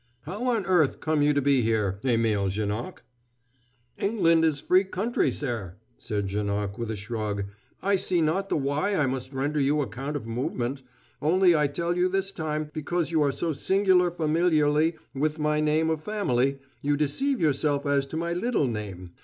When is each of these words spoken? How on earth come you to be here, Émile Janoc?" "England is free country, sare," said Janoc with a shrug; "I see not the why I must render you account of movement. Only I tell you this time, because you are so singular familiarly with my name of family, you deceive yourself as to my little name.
How 0.21 0.45
on 0.45 0.65
earth 0.65 0.99
come 0.99 1.21
you 1.21 1.31
to 1.31 1.43
be 1.43 1.61
here, 1.61 1.99
Émile 2.03 2.49
Janoc?" 2.49 3.03
"England 3.99 4.43
is 4.43 4.59
free 4.59 4.83
country, 4.83 5.31
sare," 5.31 5.77
said 5.99 6.27
Janoc 6.27 6.75
with 6.79 6.89
a 6.89 6.95
shrug; 6.95 7.45
"I 7.83 7.97
see 7.97 8.19
not 8.19 8.49
the 8.49 8.57
why 8.57 8.95
I 8.95 9.05
must 9.05 9.31
render 9.31 9.59
you 9.59 9.79
account 9.81 10.15
of 10.17 10.25
movement. 10.25 10.81
Only 11.21 11.55
I 11.55 11.67
tell 11.67 11.95
you 11.95 12.09
this 12.09 12.31
time, 12.31 12.71
because 12.73 13.11
you 13.11 13.21
are 13.21 13.31
so 13.31 13.53
singular 13.53 14.09
familiarly 14.09 14.95
with 15.13 15.37
my 15.37 15.59
name 15.59 15.91
of 15.91 16.01
family, 16.03 16.57
you 16.81 16.97
deceive 16.97 17.39
yourself 17.39 17.85
as 17.85 18.07
to 18.07 18.17
my 18.17 18.33
little 18.33 18.65
name. 18.65 19.11